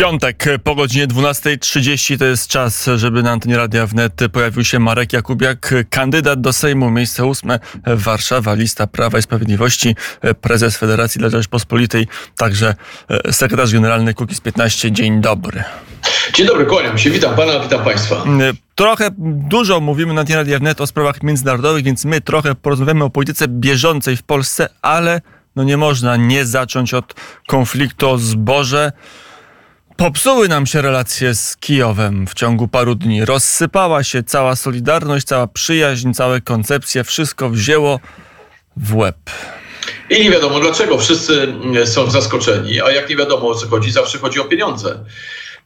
piątek 0.00 0.44
po 0.64 0.74
godzinie 0.74 1.06
12.30 1.06 2.18
to 2.18 2.24
jest 2.24 2.48
czas, 2.48 2.90
żeby 2.96 3.22
na 3.22 3.30
antenie 3.30 3.56
Radia 3.56 3.86
Wnet 3.86 4.12
pojawił 4.32 4.64
się 4.64 4.78
Marek 4.78 5.12
Jakubiak, 5.12 5.74
kandydat 5.90 6.40
do 6.40 6.52
Sejmu, 6.52 6.90
miejsce 6.90 7.24
ósme 7.24 7.58
Warszawa, 7.86 8.54
lista 8.54 8.86
Prawa 8.86 9.18
i 9.18 9.22
Sprawiedliwości, 9.22 9.96
prezes 10.40 10.76
Federacji 10.76 11.18
dla 11.18 11.30
Rzeczpospolitej, 11.30 12.06
także 12.36 12.74
e, 13.08 13.32
sekretarz 13.32 13.72
generalny 13.72 14.14
Kukiz 14.14 14.40
15. 14.40 14.92
Dzień 14.92 15.20
dobry. 15.20 15.64
Dzień 16.34 16.46
dobry, 16.46 16.66
kłaniam 16.66 16.98
się, 16.98 17.10
witam 17.10 17.36
pana, 17.36 17.60
witam 17.60 17.84
państwa. 17.84 18.16
E, 18.16 18.52
trochę 18.74 19.10
dużo 19.48 19.80
mówimy 19.80 20.14
na 20.14 20.20
antenie 20.20 20.36
Radia 20.36 20.58
Wnet 20.58 20.80
o 20.80 20.86
sprawach 20.86 21.22
międzynarodowych, 21.22 21.84
więc 21.84 22.04
my 22.04 22.20
trochę 22.20 22.54
porozmawiamy 22.54 23.04
o 23.04 23.10
polityce 23.10 23.48
bieżącej 23.48 24.16
w 24.16 24.22
Polsce, 24.22 24.68
ale 24.82 25.20
no 25.56 25.64
nie 25.64 25.76
można 25.76 26.16
nie 26.16 26.44
zacząć 26.46 26.94
od 26.94 27.14
konfliktu 27.46 28.10
o 28.10 28.18
zboże. 28.18 28.92
Popsuły 30.00 30.48
nam 30.48 30.66
się 30.66 30.82
relacje 30.82 31.34
z 31.34 31.56
Kijowem 31.56 32.26
w 32.26 32.34
ciągu 32.34 32.68
paru 32.68 32.94
dni. 32.94 33.24
Rozsypała 33.24 34.04
się 34.04 34.22
cała 34.22 34.56
solidarność, 34.56 35.26
cała 35.26 35.46
przyjaźń, 35.46 36.12
całe 36.12 36.40
koncepcje, 36.40 37.04
wszystko 37.04 37.50
wzięło 37.50 38.00
w 38.76 38.96
łeb. 38.96 39.16
I 40.10 40.24
nie 40.24 40.30
wiadomo 40.30 40.60
dlaczego. 40.60 40.98
Wszyscy 40.98 41.42
mm, 41.42 41.86
są 41.86 42.10
zaskoczeni, 42.10 42.80
a 42.80 42.90
jak 42.90 43.10
nie 43.10 43.16
wiadomo 43.16 43.48
o 43.48 43.54
co 43.54 43.66
chodzi, 43.66 43.90
zawsze 43.90 44.18
chodzi 44.18 44.40
o 44.40 44.44
pieniądze. 44.44 45.04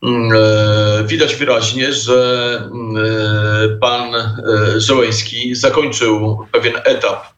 Mm, 0.02 0.32
e, 0.32 1.04
widać 1.04 1.34
wyraźnie, 1.37 1.92
że 1.92 2.60
mm, 2.64 2.96
e, 2.96 3.68
pan 3.80 4.14
e, 4.14 4.32
Żołęski 4.80 5.54
zakończył 5.54 6.46
pewien 6.52 6.74
etap 6.84 7.34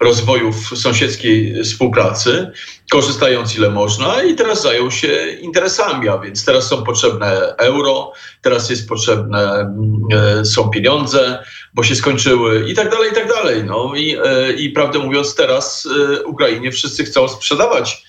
rozwoju 0.00 0.52
sąsiedzkiej 0.76 1.64
współpracy, 1.64 2.50
korzystając 2.90 3.56
ile 3.56 3.70
można 3.70 4.22
i 4.22 4.34
teraz 4.34 4.62
zajął 4.62 4.90
się 4.90 5.36
interesami, 5.40 6.08
a 6.08 6.18
więc 6.18 6.44
teraz 6.44 6.68
są 6.68 6.82
potrzebne 6.82 7.56
euro, 7.56 8.12
teraz 8.42 8.70
jest 8.70 8.88
potrzebne, 8.88 9.54
mm, 9.54 10.00
e, 10.40 10.44
są 10.44 10.70
pieniądze, 10.70 11.44
bo 11.74 11.82
się 11.82 11.94
skończyły 11.94 12.70
i 12.70 12.74
tak 12.74 12.90
dalej, 12.90 13.10
i 13.10 13.14
tak 13.14 13.28
dalej. 13.28 13.64
No 13.64 13.92
i, 13.96 14.16
e, 14.24 14.52
i 14.52 14.70
prawdę 14.70 14.98
mówiąc 14.98 15.34
teraz 15.34 15.88
e, 16.16 16.22
Ukrainie 16.22 16.72
wszyscy 16.72 17.04
chcą 17.04 17.28
sprzedawać 17.28 18.02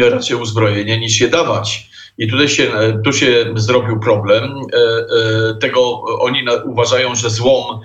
raczej 0.00 0.36
uzbrojenie 0.36 1.00
niż 1.00 1.20
je 1.20 1.28
dawać. 1.28 1.87
I 2.18 2.28
tutaj 2.28 2.48
się, 2.48 2.72
tu 3.04 3.12
się 3.12 3.52
zrobił 3.56 4.00
problem. 4.00 4.42
E, 4.42 4.78
e, 5.50 5.54
tego 5.54 6.02
oni 6.02 6.44
uważają, 6.64 7.14
że 7.14 7.30
złom 7.30 7.80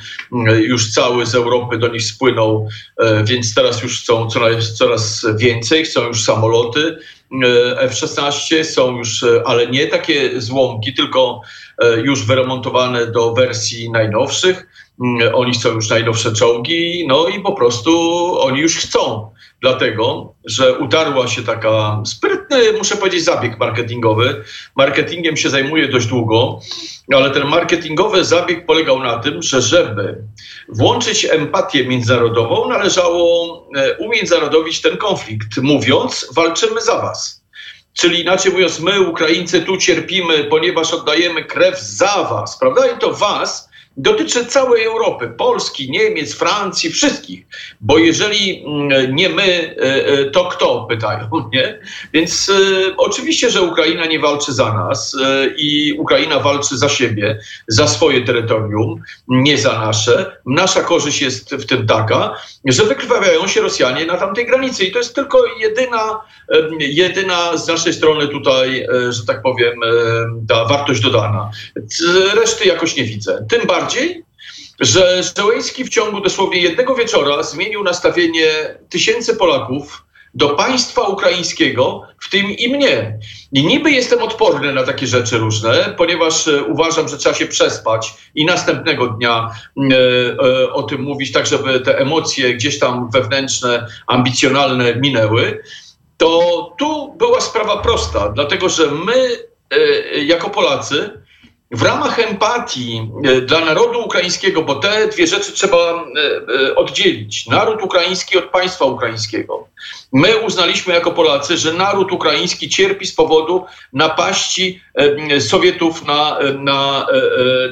już 0.55 0.91
cały 0.91 1.25
z 1.25 1.35
Europy 1.35 1.77
do 1.77 1.87
nich 1.87 2.03
spłynął, 2.03 2.67
e, 2.97 3.23
więc 3.23 3.55
teraz 3.55 3.83
już 3.83 4.01
chcą 4.01 4.29
coraz, 4.29 4.73
coraz 4.73 5.25
więcej, 5.37 5.83
chcą 5.83 6.07
już 6.07 6.23
samoloty 6.23 6.97
F-16, 7.77 8.63
są 8.63 8.97
już, 8.97 9.25
ale 9.45 9.67
nie 9.67 9.87
takie 9.87 10.41
złomki, 10.41 10.93
tylko 10.93 11.41
już 12.03 12.25
wyremontowane 12.25 13.07
do 13.07 13.33
wersji 13.33 13.91
najnowszych. 13.91 14.67
Oni 15.33 15.53
chcą 15.53 15.69
już 15.69 15.89
najnowsze 15.89 16.33
czołgi, 16.33 17.05
no 17.07 17.27
i 17.27 17.39
po 17.39 17.53
prostu 17.53 17.91
oni 18.39 18.59
już 18.59 18.77
chcą 18.77 19.31
dlatego, 19.61 20.33
że 20.45 20.77
utarła 20.77 21.27
się 21.27 21.43
taka 21.43 22.01
sprytny, 22.05 22.73
muszę 22.77 22.95
powiedzieć, 22.95 23.23
zabieg 23.23 23.59
marketingowy. 23.59 24.43
Marketingiem 24.75 25.37
się 25.37 25.49
zajmuje 25.49 25.87
dość 25.87 26.07
długo, 26.07 26.59
ale 27.13 27.31
ten 27.31 27.47
marketingowy 27.47 28.25
zabieg 28.25 28.65
polegał 28.65 28.99
na 28.99 29.19
tym, 29.19 29.41
że 29.41 29.61
żeby 29.61 30.23
włączyć 30.69 31.25
empatię 31.25 31.85
międzynarodową, 31.85 32.69
należało 32.69 33.67
e, 33.75 33.97
umiędzynarodowić 33.97 34.81
ten 34.81 34.97
konflikt, 34.97 35.57
mówiąc, 35.57 36.29
walczymy 36.35 36.81
za 36.81 37.01
was. 37.01 37.43
Czyli 37.93 38.21
inaczej 38.21 38.51
mówiąc, 38.51 38.79
my, 38.79 39.01
Ukraińcy, 39.01 39.61
tu 39.61 39.77
cierpimy, 39.77 40.43
ponieważ 40.43 40.93
oddajemy 40.93 41.43
krew 41.43 41.79
za 41.79 42.23
was, 42.23 42.59
prawda? 42.59 42.87
I 42.87 42.97
to 42.97 43.13
was 43.13 43.72
dotyczy 43.97 44.45
całej 44.45 44.83
Europy, 44.83 45.33
Polski, 45.37 45.91
Niemiec, 45.91 46.33
Francji, 46.33 46.91
wszystkich. 46.91 47.45
Bo 47.81 47.97
jeżeli 47.97 48.65
mm, 48.65 49.15
nie 49.15 49.29
my, 49.29 49.75
e, 49.77 50.07
e, 50.07 50.25
to 50.25 50.45
kto, 50.45 50.85
pytają, 50.89 51.29
nie? 51.53 51.79
Więc 52.13 52.49
e, 52.49 52.53
oczywiście, 52.97 53.49
że 53.49 53.61
Ukraina 53.61 54.05
nie 54.05 54.19
walczy 54.19 54.53
za 54.53 54.73
nas 54.73 55.17
i 55.57 55.93
Ukraina 55.97 56.39
walczy 56.39 56.77
za 56.77 56.89
siebie, 56.89 57.39
za 57.67 57.87
swoje 57.87 58.21
terytorium, 58.21 59.01
nie 59.27 59.57
za 59.57 59.79
nasze. 59.79 60.37
Nasza 60.45 60.81
korzyść 60.81 61.21
jest 61.21 61.55
w 61.55 61.65
tym 61.65 61.87
taka, 61.87 62.35
że 62.65 62.83
wykrwawiają 62.83 63.47
się 63.47 63.61
Rosjanie 63.61 64.05
na 64.05 64.17
tamtej 64.17 64.45
granicy 64.45 64.85
i 64.85 64.91
to 64.91 64.97
jest 64.97 65.15
tylko 65.15 65.45
jedyna, 65.59 66.19
jedyna 66.79 67.57
z 67.57 67.67
naszej 67.67 67.93
strony 67.93 68.27
tutaj, 68.27 68.87
że 69.09 69.25
tak 69.25 69.41
powiem, 69.41 69.79
ta 70.49 70.65
wartość 70.65 71.01
dodana. 71.01 71.51
Reszty 72.35 72.65
jakoś 72.65 72.95
nie 72.95 73.03
widzę. 73.03 73.45
Tym 73.49 73.67
bardziej 73.67 73.82
bardziej, 73.83 74.23
że 74.79 75.21
Żołęski 75.37 75.83
w 75.83 75.89
ciągu 75.89 76.21
dosłownie 76.21 76.61
jednego 76.61 76.95
wieczora 76.95 77.43
zmienił 77.43 77.83
nastawienie 77.83 78.47
tysięcy 78.89 79.35
Polaków 79.35 80.03
do 80.33 80.49
państwa 80.49 81.01
ukraińskiego, 81.01 82.01
w 82.19 82.29
tym 82.29 82.51
i 82.51 82.69
mnie. 82.69 83.19
I 83.51 83.65
niby 83.65 83.91
jestem 83.91 84.23
odporny 84.23 84.73
na 84.73 84.83
takie 84.83 85.07
rzeczy 85.07 85.37
różne, 85.37 85.93
ponieważ 85.97 86.47
e, 86.47 86.63
uważam, 86.63 87.09
że 87.09 87.17
trzeba 87.17 87.35
się 87.35 87.45
przespać 87.45 88.13
i 88.35 88.45
następnego 88.45 89.07
dnia 89.07 89.51
e, 89.77 89.95
e, 89.95 90.73
o 90.73 90.83
tym 90.83 91.01
mówić, 91.01 91.31
tak 91.31 91.45
żeby 91.45 91.79
te 91.79 91.97
emocje 91.97 92.53
gdzieś 92.53 92.79
tam 92.79 93.09
wewnętrzne, 93.11 93.87
ambicjonalne 94.07 94.95
minęły. 94.95 95.63
To 96.17 96.71
tu 96.79 97.13
była 97.13 97.41
sprawa 97.41 97.77
prosta, 97.77 98.29
dlatego 98.29 98.69
że 98.69 98.91
my 98.91 99.13
jako 100.25 100.49
Polacy 100.49 101.22
w 101.73 101.81
ramach 101.81 102.19
empatii 102.19 103.11
e, 103.23 103.41
dla 103.41 103.59
narodu 103.59 103.99
ukraińskiego, 103.99 104.61
bo 104.61 104.75
te 104.75 105.07
dwie 105.07 105.27
rzeczy 105.27 105.51
trzeba 105.51 105.77
e, 105.77 106.01
e, 106.69 106.75
oddzielić. 106.75 107.47
Naród 107.47 107.83
ukraiński 107.83 108.37
od 108.37 108.45
państwa 108.45 108.85
ukraińskiego. 108.85 109.67
My 110.11 110.37
uznaliśmy 110.37 110.93
jako 110.93 111.11
Polacy, 111.11 111.57
że 111.57 111.73
naród 111.73 112.11
ukraiński 112.11 112.69
cierpi 112.69 113.05
z 113.05 113.15
powodu 113.15 113.65
napaści 113.93 114.81
Sowietów 115.39 116.05
na, 116.05 116.39
na, 116.59 117.07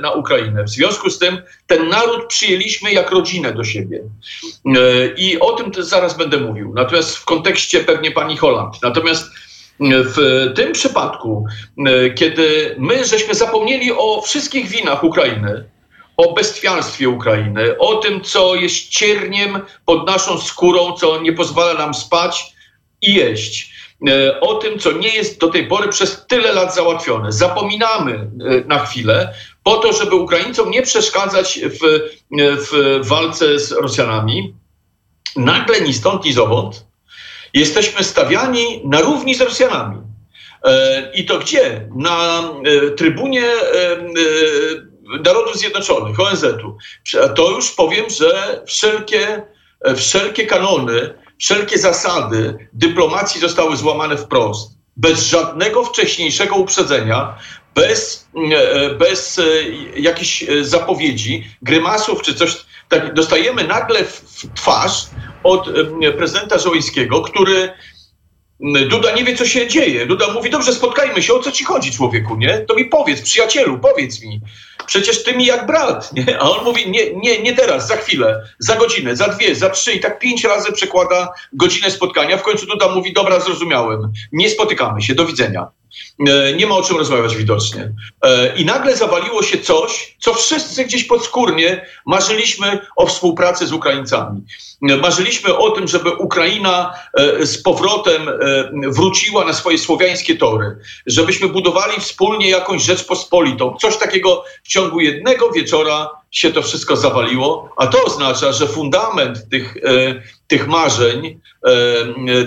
na 0.01 0.11
Ukrainę. 0.11 0.63
W 0.63 0.69
związku 0.69 1.09
z 1.09 1.19
tym 1.19 1.41
ten 1.67 1.89
naród 1.89 2.27
przyjęliśmy 2.27 2.93
jak 2.93 3.11
rodzinę 3.11 3.53
do 3.53 3.63
siebie. 3.63 4.01
I 5.17 5.39
o 5.39 5.51
tym 5.51 5.71
zaraz 5.83 6.17
będę 6.17 6.37
mówił. 6.37 6.73
Natomiast 6.75 7.17
w 7.17 7.25
kontekście 7.25 7.79
pewnie 7.79 8.11
pani 8.11 8.37
Holland. 8.37 8.81
Natomiast 8.81 9.25
w 9.89 10.47
tym 10.55 10.71
przypadku, 10.71 11.45
e, 11.87 12.09
kiedy 12.09 12.75
my 12.79 13.05
żeśmy 13.05 13.35
zapomnieli 13.35 13.91
o 13.91 14.21
wszystkich 14.21 14.67
winach 14.67 15.03
Ukrainy, 15.03 15.69
o 16.17 16.33
bestialstwie 16.33 17.09
Ukrainy, 17.09 17.77
o 17.77 17.95
tym, 17.95 18.21
co 18.21 18.55
jest 18.55 18.89
cierniem 18.89 19.59
pod 19.85 20.07
naszą 20.07 20.37
skórą, 20.37 20.93
co 20.93 21.21
nie 21.21 21.33
pozwala 21.33 21.73
nam 21.73 21.93
spać 21.93 22.53
i 23.01 23.13
jeść, 23.13 23.73
e, 24.07 24.39
o 24.39 24.55
tym, 24.55 24.79
co 24.79 24.91
nie 24.91 25.09
jest 25.09 25.39
do 25.39 25.47
tej 25.47 25.67
pory 25.67 25.89
przez 25.89 26.25
tyle 26.27 26.53
lat 26.53 26.75
załatwione. 26.75 27.31
Zapominamy 27.31 28.13
e, 28.13 28.27
na 28.67 28.79
chwilę, 28.79 29.33
po 29.63 29.75
to, 29.75 29.93
żeby 29.93 30.15
Ukraińcom 30.15 30.71
nie 30.71 30.81
przeszkadzać 30.81 31.59
w, 31.63 32.09
w 32.71 32.99
walce 33.07 33.59
z 33.59 33.71
Rosjanami. 33.71 34.53
Nagle 35.35 35.81
ni 35.81 35.93
stąd, 35.93 36.25
ni 36.25 36.33
zowąd 36.33 36.90
Jesteśmy 37.53 38.03
stawiani 38.03 38.81
na 38.85 39.01
równi 39.01 39.35
z 39.35 39.41
Rosjanami. 39.41 39.97
E, 40.63 41.11
I 41.15 41.25
to 41.25 41.39
gdzie? 41.39 41.87
Na 41.95 42.43
e, 42.65 42.91
trybunie 42.91 43.45
e, 43.45 43.97
Narodów 45.25 45.57
Zjednoczonych, 45.57 46.19
ONZ-u. 46.19 46.77
To 47.35 47.51
już 47.51 47.71
powiem, 47.71 48.05
że 48.09 48.61
wszelkie, 48.67 49.41
wszelkie 49.95 50.45
kanony, 50.45 51.13
wszelkie 51.39 51.77
zasady 51.77 52.69
dyplomacji 52.73 53.41
zostały 53.41 53.77
złamane 53.77 54.17
wprost. 54.17 54.71
Bez 54.97 55.23
żadnego 55.25 55.83
wcześniejszego 55.83 56.55
uprzedzenia, 56.55 57.37
bez, 57.75 58.27
bez 58.99 59.41
jakichś 59.95 60.45
zapowiedzi, 60.61 61.47
grymasów 61.61 62.21
czy 62.21 62.33
coś, 62.35 62.65
tak 62.91 63.13
dostajemy 63.13 63.63
nagle 63.63 64.03
w 64.03 64.45
twarz 64.55 65.05
od 65.43 65.69
prezydenta 66.17 66.57
Żołyńskiego, 66.57 67.21
który 67.21 67.73
Duda 68.89 69.11
nie 69.11 69.23
wie, 69.23 69.35
co 69.35 69.45
się 69.45 69.67
dzieje. 69.67 70.05
Duda 70.05 70.33
mówi, 70.33 70.49
dobrze, 70.49 70.73
spotkajmy 70.73 71.23
się, 71.23 71.33
o 71.33 71.39
co 71.39 71.51
ci 71.51 71.63
chodzi, 71.63 71.91
człowieku, 71.91 72.35
nie? 72.35 72.57
To 72.57 72.75
mi 72.75 72.85
powiedz, 72.85 73.21
przyjacielu, 73.21 73.79
powiedz 73.79 74.23
mi. 74.23 74.41
Przecież 74.85 75.23
ty 75.23 75.33
mi 75.33 75.45
jak 75.45 75.67
brat, 75.67 76.13
nie? 76.13 76.39
A 76.39 76.49
on 76.49 76.63
mówi, 76.63 76.91
nie, 76.91 77.13
nie, 77.13 77.41
nie 77.41 77.55
teraz, 77.55 77.87
za 77.87 77.97
chwilę, 77.97 78.43
za 78.59 78.75
godzinę, 78.75 79.15
za 79.15 79.27
dwie, 79.27 79.55
za 79.55 79.69
trzy 79.69 79.93
i 79.93 79.99
tak 79.99 80.19
pięć 80.19 80.43
razy 80.43 80.71
przekłada 80.71 81.33
godzinę 81.53 81.91
spotkania. 81.91 82.37
W 82.37 82.43
końcu 82.43 82.65
Duda 82.65 82.87
mówi, 82.87 83.13
dobra, 83.13 83.39
zrozumiałem, 83.39 84.11
nie 84.31 84.49
spotykamy 84.49 85.01
się, 85.01 85.15
do 85.15 85.25
widzenia. 85.25 85.67
E, 86.27 86.53
nie 86.53 86.67
ma 86.67 86.75
o 86.75 86.83
czym 86.83 86.97
rozmawiać 86.97 87.35
widocznie. 87.35 87.91
E, 88.23 88.55
I 88.55 88.65
nagle 88.65 88.97
zawaliło 88.97 89.43
się 89.43 89.57
coś, 89.57 90.15
co 90.19 90.33
wszyscy 90.33 90.85
gdzieś 90.85 91.03
podskórnie 91.03 91.85
marzyliśmy 92.05 92.79
o 92.95 93.07
współpracy 93.07 93.67
z 93.67 93.73
Ukraińcami. 93.73 94.41
Marzyliśmy 94.81 95.57
o 95.57 95.71
tym, 95.71 95.87
żeby 95.87 96.11
Ukraina 96.11 96.93
e, 97.13 97.45
z 97.45 97.63
powrotem 97.63 98.29
wróciła 98.87 99.45
na 99.45 99.53
swoje 99.53 99.77
słowiańskie 99.77 100.35
tory, 100.35 100.77
żebyśmy 101.05 101.47
budowali 101.47 101.99
wspólnie 101.99 102.49
jakąś 102.49 102.83
Rzeczpospolitą. 102.83 103.75
Coś 103.81 103.97
takiego 103.97 104.43
w 104.63 104.67
ciągu 104.67 104.99
jednego 104.99 105.51
wieczora 105.51 106.20
się 106.31 106.51
to 106.51 106.61
wszystko 106.61 106.95
zawaliło, 106.95 107.69
a 107.77 107.87
to 107.87 108.03
oznacza, 108.03 108.51
że 108.51 108.67
fundament 108.67 109.49
tych, 109.49 109.77
tych 110.47 110.67
marzeń, 110.67 111.39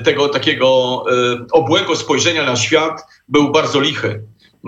tego 0.05 0.29
takiego 0.29 1.05
obłego 1.53 1.97
spojrzenia 1.97 2.45
na 2.45 2.57
świat 2.57 3.03
był 3.29 3.53
bardzo 3.53 3.81
lichy 3.81 4.23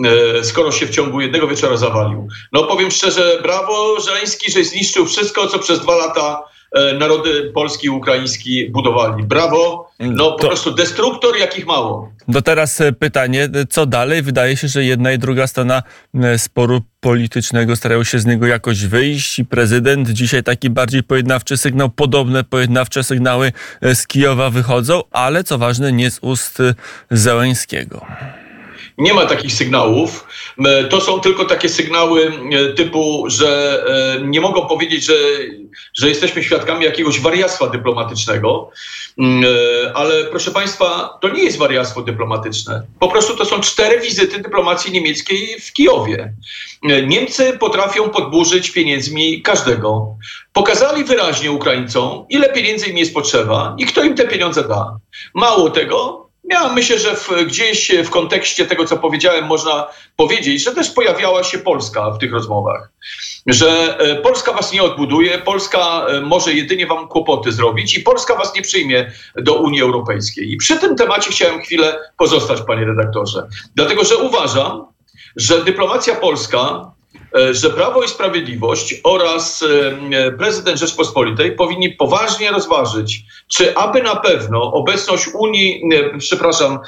e, 0.05 0.45
skoro 0.45 0.73
się 0.73 0.87
w 0.87 0.91
ciągu 0.91 1.21
jednego 1.21 1.49
wieczora 1.49 1.77
zawalił. 1.77 2.29
No 2.53 2.65
powiem 2.65 2.91
szczerze, 2.91 3.39
brawo 3.43 4.01
Żeleński, 4.01 4.53
że 4.53 4.65
zniszczył 4.65 5.07
wszystko, 5.07 5.47
co 5.47 5.59
przez 5.59 5.81
dwa 5.81 5.97
lata 5.97 6.43
e, 6.43 6.56
narody 6.99 7.51
polski 7.55 7.87
i 7.87 7.91
ukraiński 7.91 8.71
budowali. 8.71 9.25
Brawo, 9.25 9.91
no 10.01 10.33
po 10.33 10.39
to, 10.39 10.47
prostu 10.47 10.71
destruktor, 10.71 11.39
jakich 11.39 11.67
mało. 11.67 12.13
Do 12.29 12.43
teraz 12.43 12.81
e, 12.81 12.93
pytanie, 12.93 13.49
co 13.71 13.87
dalej? 13.87 14.23
Wydaje 14.23 14.57
się, 14.57 14.69
że 14.69 14.85
jedna 14.85 15.13
i 15.13 15.19
druga 15.19 15.47
strona 15.47 15.83
sporu 16.37 16.81
politycznego 17.01 17.77
starają 17.77 18.05
się 18.05 18.19
z 18.19 18.27
niego 18.27 18.47
jakoś 18.47 18.87
wyjść 18.87 19.39
i 19.39 19.45
prezydent 19.45 20.09
dzisiaj 20.09 20.43
taki 20.43 20.71
bardziej 20.71 21.03
pojednawczy 21.03 21.57
sygnał, 21.57 21.91
podobne 21.91 22.45
pojednawcze 22.45 23.05
sygnały 23.05 23.53
z 23.83 24.07
Kijowa 24.07 24.51
wychodzą, 24.51 25.03
ale 25.11 25.45
co 25.45 25.59
ważne 25.59 25.93
nie 25.93 26.11
z 26.11 26.19
ust 26.23 26.59
Zełęńskiego. 27.11 28.07
Nie 28.99 29.15
ma 29.15 29.27
takich 29.27 29.53
sygnałów. 29.53 30.27
E, 30.67 30.85
to 30.85 31.01
są 31.01 31.21
tylko 31.21 31.45
takie 31.45 31.69
sygnały 31.69 32.33
e, 32.53 32.73
typu, 32.73 33.25
że 33.27 33.83
e, 33.89 34.27
nie 34.27 34.41
mogą 34.41 34.67
powiedzieć, 34.67 35.05
że, 35.05 35.15
że 35.95 36.09
jesteśmy 36.09 36.43
świadkami 36.43 36.85
jakiegoś 36.85 37.21
wariactwa 37.21 37.67
dyplomatycznego. 37.67 38.71
Mm, 39.19 39.45
ale 39.95 40.25
proszę 40.25 40.51
Państwa, 40.51 41.19
to 41.21 41.29
nie 41.29 41.45
jest 41.45 41.59
wariactwo 41.59 42.03
dyplomatyczne. 42.03 42.83
Po 43.01 43.09
prostu 43.09 43.37
to 43.37 43.45
są 43.45 43.61
cztery 43.61 44.01
wizyty 44.01 44.39
dyplomacji 44.39 44.93
niemieckiej 44.93 45.61
w 45.61 45.73
Kijowie. 45.73 46.35
Niemcy 47.07 47.59
potrafią 47.59 48.09
podburzyć 48.09 48.71
pieniędzmi 48.71 49.43
każdego. 49.43 50.17
Pokazali 50.53 51.05
wyraźnie 51.05 51.53
Ukraińcom, 51.53 52.27
ile 52.31 52.53
pieniędzy 52.53 52.87
im 52.87 52.99
jest 52.99 53.15
potrzeba 53.15 53.77
i 53.79 53.87
kto 53.87 54.05
im 54.05 54.15
te 54.15 54.29
pieniądze 54.29 54.69
da. 54.69 54.99
Mało 55.35 55.71
tego, 55.71 56.26
ja 56.51 56.73
myślę, 56.73 56.99
że 56.99 57.17
w, 57.17 57.31
gdzieś 57.47 57.93
w 58.05 58.11
kontekście 58.11 58.67
tego, 58.67 58.85
co 58.85 58.97
powiedziałem, 58.97 59.47
można 59.47 59.87
powiedzieć, 60.17 60.65
że 60.65 60.75
też 60.75 60.91
pojawiała 60.91 61.45
się 61.45 61.59
Polska 61.59 62.11
w 62.11 62.19
tych 62.19 62.33
rozmowach. 62.33 62.91
Że 63.47 63.99
e, 63.99 64.17
Polska 64.17 64.53
was 64.53 64.73
nie 64.73 64.83
odbuduje, 64.83 65.39
Polska 65.39 66.07
e, 66.09 66.21
może 66.21 66.53
jedynie 66.53 66.87
wam 66.87 67.09
kłopoty 67.09 67.53
zrobić 67.53 67.99
i 67.99 68.01
Polska 68.01 68.35
was 68.35 68.55
nie 68.55 68.63
przyjmie 68.63 69.13
do 69.37 69.55
Unii 69.55 69.83
Europejskiej. 69.83 70.53
I 70.53 70.57
przy 70.57 70.79
tym 70.79 70.97
temacie 70.97 71.31
chciałem 71.31 71.63
chwilę 71.63 71.99
pozostać, 72.19 72.61
panie 72.67 72.85
redaktorze. 72.85 73.49
Dlatego, 73.75 74.05
że 74.05 74.17
uważam, 74.17 74.87
że 75.37 75.65
dyplomacja 75.65 76.15
polska 76.15 76.91
E, 76.91 76.96
że 77.51 77.71
Prawo 77.71 78.03
i 78.03 78.09
Sprawiedliwość 78.09 78.95
oraz 79.05 79.65
e, 80.13 80.33
prezydent 80.33 80.79
Rzeczpospolitej 80.79 81.53
powinni 81.53 81.91
poważnie 81.91 82.51
rozważyć, 82.51 83.23
czy 83.49 83.77
aby 83.77 84.03
na 84.03 84.17
pewno 84.17 84.63
obecność 84.63 85.29
Unii, 85.35 85.83
e, 85.95 86.19
przepraszam, 86.19 86.79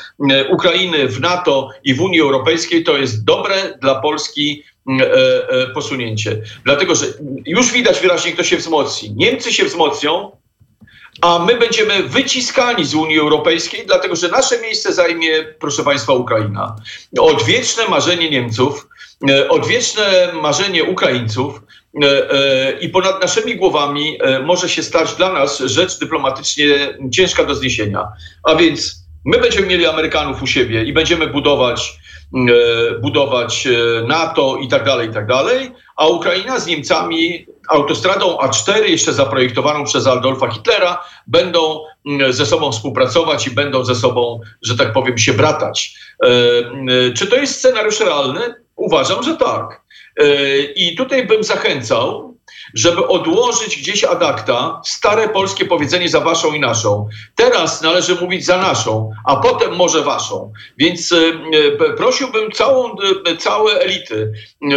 Ukrainy 0.50 1.08
w 1.08 1.20
NATO 1.20 1.68
i 1.84 1.94
w 1.94 2.00
Unii 2.00 2.20
Europejskiej 2.20 2.84
to 2.84 2.96
jest 2.96 3.24
dobre 3.24 3.78
dla 3.80 4.00
Polski 4.00 4.64
posunięcie. 5.74 6.42
Dlatego, 6.64 6.94
że 6.94 7.06
już 7.46 7.72
widać 7.72 8.00
wyraźnie, 8.00 8.32
kto 8.32 8.44
się 8.44 8.56
wzmocni. 8.56 9.14
Niemcy 9.16 9.52
się 9.52 9.64
wzmocnią, 9.64 10.32
a 11.20 11.38
my 11.38 11.56
będziemy 11.56 12.02
wyciskani 12.02 12.84
z 12.84 12.94
Unii 12.94 13.18
Europejskiej, 13.18 13.86
dlatego 13.86 14.16
że 14.16 14.28
nasze 14.28 14.60
miejsce 14.60 14.92
zajmie, 14.92 15.44
proszę 15.60 15.84
Państwa, 15.84 16.12
Ukraina. 16.12 16.76
Odwieczne 17.20 17.88
marzenie 17.88 18.30
Niemców, 18.30 18.87
e, 18.87 18.87
odwieczne 19.48 20.32
marzenie 20.42 20.84
Ukraińców 20.84 21.62
e, 22.02 22.30
e, 22.30 22.72
i 22.80 22.88
ponad 22.88 23.22
naszymi 23.22 23.56
głowami 23.56 24.18
może 24.44 24.68
się 24.68 24.82
stać 24.82 25.14
dla 25.14 25.32
nas 25.32 25.58
rzecz 25.58 25.98
dyplomatycznie 25.98 26.98
ciężka 27.12 27.44
do 27.44 27.54
zniesienia. 27.54 28.08
A 28.44 28.54
więc 28.54 29.08
my 29.24 29.38
będziemy 29.38 29.66
mieli 29.66 29.86
Amerykanów 29.86 30.42
u 30.42 30.46
siebie 30.46 30.84
i 30.84 30.92
będziemy 30.92 31.26
budować 31.26 31.98
budować 33.02 33.68
NATO 34.08 34.56
i 34.56 34.68
tak 34.68 34.84
dalej, 34.84 35.08
i 35.08 35.12
tak 35.12 35.26
dalej, 35.26 35.70
a 35.96 36.06
Ukraina 36.06 36.60
z 36.60 36.66
Niemcami 36.66 37.46
autostradą 37.68 38.36
A4, 38.36 38.84
jeszcze 38.84 39.12
zaprojektowaną 39.12 39.84
przez 39.84 40.06
Adolfa 40.06 40.50
Hitlera, 40.50 41.04
będą 41.26 41.84
mm, 42.06 42.32
ze 42.32 42.46
sobą 42.46 42.72
współpracować 42.72 43.46
i 43.46 43.50
będą 43.50 43.84
ze 43.84 43.94
sobą, 43.94 44.40
że 44.62 44.76
tak 44.76 44.92
powiem, 44.92 45.18
się 45.18 45.32
bratać. 45.32 45.94
E, 46.22 46.28
e, 46.28 47.12
czy 47.12 47.26
to 47.26 47.36
jest 47.36 47.58
scenariusz 47.58 48.00
realny? 48.00 48.54
Uważam, 48.78 49.22
że 49.22 49.36
tak. 49.36 49.82
E, 50.20 50.58
I 50.58 50.96
tutaj 50.96 51.26
bym 51.26 51.44
zachęcał, 51.44 52.37
żeby 52.74 53.06
odłożyć 53.06 53.76
gdzieś 53.76 54.04
ad 54.04 54.22
acta 54.22 54.80
stare 54.84 55.28
polskie 55.28 55.64
powiedzenie 55.64 56.08
za 56.08 56.20
waszą 56.20 56.52
i 56.52 56.60
naszą. 56.60 57.08
Teraz 57.34 57.82
należy 57.82 58.14
mówić 58.14 58.44
za 58.44 58.58
naszą, 58.58 59.10
a 59.24 59.36
potem 59.36 59.76
może 59.76 60.02
waszą. 60.02 60.52
Więc 60.78 61.14
prosiłbym 61.96 62.52
całą, 62.52 62.96
całe 63.38 63.80
elity 63.80 64.32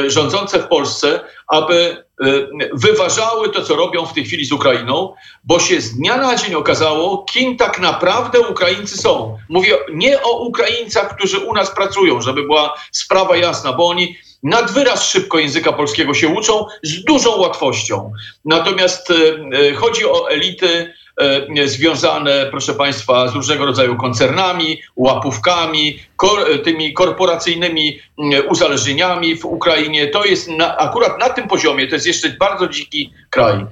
rządzące 0.07 0.59
w 0.59 0.67
Polsce, 0.67 1.19
aby 1.47 2.03
Y, 2.25 2.49
wyważały 2.73 3.49
to, 3.49 3.61
co 3.61 3.75
robią 3.75 4.05
w 4.05 4.13
tej 4.13 4.25
chwili 4.25 4.45
z 4.45 4.51
Ukrainą, 4.51 5.13
bo 5.43 5.59
się 5.59 5.81
z 5.81 5.95
dnia 5.95 6.17
na 6.17 6.35
dzień 6.35 6.55
okazało, 6.55 7.25
kim 7.33 7.57
tak 7.57 7.79
naprawdę 7.79 8.39
Ukraińcy 8.39 8.97
są. 8.97 9.37
Mówię 9.49 9.77
nie 9.93 10.23
o 10.23 10.39
Ukraińcach, 10.39 11.15
którzy 11.15 11.39
u 11.39 11.53
nas 11.53 11.71
pracują, 11.71 12.21
żeby 12.21 12.43
była 12.43 12.73
sprawa 12.91 13.37
jasna, 13.37 13.73
bo 13.73 13.87
oni 13.87 14.17
nad 14.43 14.71
wyraz 14.71 15.09
szybko 15.09 15.39
języka 15.39 15.73
polskiego 15.73 16.13
się 16.13 16.27
uczą 16.27 16.65
z 16.83 17.03
dużą 17.03 17.37
łatwością. 17.37 18.11
Natomiast 18.45 19.09
y, 19.09 19.13
y, 19.53 19.75
chodzi 19.75 20.05
o 20.05 20.29
elity, 20.29 20.93
E, 21.21 21.67
związane, 21.67 22.47
proszę 22.51 22.73
Państwa, 22.73 23.27
z 23.27 23.35
różnego 23.35 23.65
rodzaju 23.65 23.97
koncernami, 23.97 24.81
łapówkami, 24.95 25.99
kor, 26.15 26.63
tymi 26.63 26.93
korporacyjnymi 26.93 27.99
mm, 28.19 28.43
uzależnieniami 28.49 29.35
w 29.35 29.45
Ukrainie. 29.45 30.07
To 30.07 30.25
jest 30.25 30.49
na, 30.49 30.77
akurat 30.77 31.19
na 31.19 31.29
tym 31.29 31.47
poziomie, 31.47 31.87
to 31.87 31.95
jest 31.95 32.07
jeszcze 32.07 32.29
bardzo 32.29 32.67
dziki 32.67 33.13
kraj. 33.29 33.65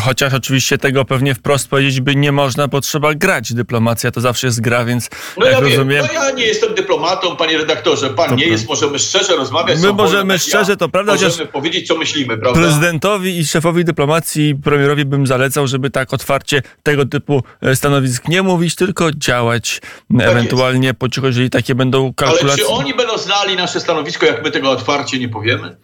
Chociaż 0.00 0.34
oczywiście 0.34 0.78
tego 0.78 1.04
pewnie 1.04 1.34
wprost 1.34 1.68
powiedzieć 1.68 2.00
by 2.00 2.16
nie 2.16 2.32
można, 2.32 2.68
bo 2.68 2.80
trzeba 2.80 3.14
grać. 3.14 3.54
Dyplomacja 3.54 4.10
to 4.10 4.20
zawsze 4.20 4.46
jest 4.46 4.60
gra, 4.60 4.84
więc 4.84 5.10
no 5.36 5.46
ja 5.46 5.60
rozumiem... 5.60 5.88
Wiem, 5.88 6.06
no 6.06 6.12
ja 6.12 6.30
nie 6.30 6.46
jestem 6.46 6.74
dyplomatą, 6.74 7.36
panie 7.36 7.58
redaktorze. 7.58 8.10
Pan 8.10 8.28
to 8.28 8.34
nie 8.34 8.46
jest, 8.46 8.68
możemy 8.68 8.98
szczerze 8.98 9.36
rozmawiać. 9.36 9.80
My 9.80 9.92
możemy 9.92 10.38
szczerze, 10.38 10.76
to 10.76 10.88
prawda. 10.88 11.12
Możemy 11.12 11.46
powiedzieć, 11.46 11.86
co 11.86 11.96
myślimy, 11.96 12.38
prawda? 12.38 12.60
Prezydentowi 12.60 13.38
i 13.38 13.46
szefowi 13.46 13.84
dyplomacji, 13.84 14.54
premierowi 14.64 15.04
bym 15.04 15.26
zalecał, 15.26 15.66
żeby 15.66 15.90
tak 15.90 16.14
otwarcie 16.14 16.62
tego 16.82 17.06
typu 17.06 17.42
e, 17.62 17.76
stanowisk 17.76 18.28
nie 18.28 18.42
mówić, 18.42 18.74
tylko 18.74 19.12
działać 19.12 19.80
tak 20.18 20.28
ewentualnie 20.28 20.86
jest. 20.86 20.98
po 20.98 21.08
cichu, 21.08 21.26
jeżeli 21.26 21.50
takie 21.50 21.74
będą 21.74 22.14
kalkulacje. 22.14 22.48
Ale 22.48 22.56
czy 22.56 22.66
oni 22.66 22.94
będą 22.94 23.18
znali 23.18 23.56
nasze 23.56 23.80
stanowisko, 23.80 24.26
jak 24.26 24.44
my 24.44 24.50
tego 24.50 24.70
otwarcie 24.70 25.18
nie 25.18 25.28
powiemy? 25.28 25.76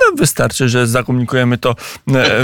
No, 0.00 0.16
wystarczy, 0.16 0.68
że 0.68 0.86
zakomunikujemy 0.86 1.58
to 1.58 1.70
e, 1.70 1.74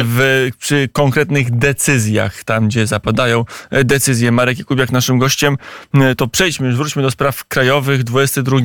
w, 0.05 0.49
przy 0.59 0.89
konkretnych 0.93 1.51
decyzjach, 1.51 2.45
tam 2.45 2.69
gdzie 2.69 2.87
zapadają 2.87 3.45
e, 3.71 3.85
decyzje. 3.85 4.33
Marek 4.33 4.59
Jakubiak 4.59 4.93
naszym 4.93 5.19
gościem. 5.19 5.59
E, 5.95 6.15
to 6.15 6.27
przejdźmy, 6.27 6.73
wróćmy 6.73 7.03
do 7.03 7.11
spraw 7.11 7.45
krajowych. 7.45 8.05
22 8.05 8.57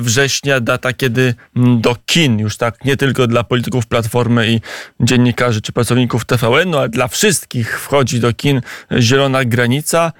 września, 0.00 0.60
data 0.60 0.92
kiedy 0.92 1.34
do 1.56 1.96
kin, 2.06 2.38
już 2.38 2.56
tak 2.56 2.84
nie 2.84 2.96
tylko 2.96 3.26
dla 3.26 3.44
polityków 3.44 3.86
Platformy 3.86 4.52
i 4.52 4.60
dziennikarzy 5.00 5.62
czy 5.62 5.72
pracowników 5.72 6.24
TVN, 6.24 6.70
no 6.70 6.78
ale 6.78 6.88
dla 6.88 7.08
wszystkich 7.08 7.80
wchodzi 7.80 8.20
do 8.20 8.32
kin 8.32 8.60
Zielona 9.00 9.44
Granica. 9.44 10.12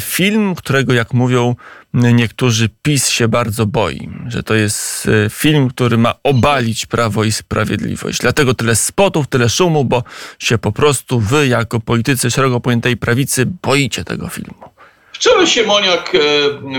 Film, 0.00 0.54
którego 0.54 0.92
jak 0.92 1.14
mówią 1.14 1.56
niektórzy 1.94 2.68
PiS 2.82 3.08
się 3.08 3.28
bardzo 3.28 3.66
boi, 3.66 4.10
że 4.28 4.42
to 4.42 4.54
jest 4.54 5.08
e, 5.26 5.30
film, 5.30 5.68
który 5.68 5.98
ma 5.98 6.14
obalić 6.22 6.86
Prawo 6.86 7.24
i 7.24 7.32
Sprawiedliwość. 7.32 8.18
Dlatego 8.18 8.54
tyle 8.54 8.76
spotów, 8.76 9.26
tyle 9.26 9.48
szumu, 9.48 9.84
bo 9.84 10.02
się 10.38 10.58
po 10.58 10.72
prostu 10.72 11.20
wy 11.20 11.46
jako 11.46 11.80
politycy 11.80 12.30
szeroko 12.30 12.60
pojętej 12.60 12.96
prawicy 12.96 13.46
boicie 13.46 14.04
tego 14.04 14.28
filmu. 14.28 14.74
Wczoraj 15.12 15.46
Siemoniak 15.46 16.14
e, 16.14 16.18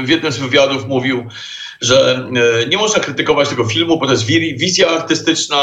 w 0.06 0.10
jednym 0.10 0.32
z 0.32 0.38
wywiadów 0.38 0.88
mówił, 0.88 1.28
że 1.86 2.30
nie 2.70 2.78
można 2.78 3.00
krytykować 3.00 3.50
tego 3.50 3.66
filmu, 3.66 4.00
bo 4.00 4.06
to 4.06 4.12
jest 4.12 4.26
wizja 4.58 4.88
artystyczna, 4.88 5.58